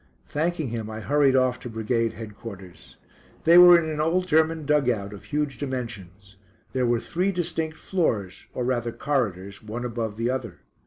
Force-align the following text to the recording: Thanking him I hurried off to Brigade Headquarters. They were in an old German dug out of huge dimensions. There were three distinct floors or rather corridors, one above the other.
Thanking 0.27 0.69
him 0.69 0.89
I 0.89 0.99
hurried 0.99 1.35
off 1.35 1.59
to 1.59 1.69
Brigade 1.69 2.13
Headquarters. 2.13 2.97
They 3.43 3.59
were 3.59 3.77
in 3.79 3.87
an 3.87 4.01
old 4.01 4.25
German 4.25 4.65
dug 4.65 4.89
out 4.89 5.13
of 5.13 5.25
huge 5.25 5.59
dimensions. 5.59 6.37
There 6.73 6.87
were 6.87 6.99
three 6.99 7.31
distinct 7.31 7.77
floors 7.77 8.47
or 8.55 8.63
rather 8.65 8.91
corridors, 8.91 9.61
one 9.61 9.85
above 9.85 10.17
the 10.17 10.31
other. 10.31 10.61